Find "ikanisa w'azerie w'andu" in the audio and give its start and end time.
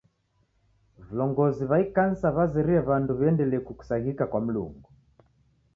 1.85-3.13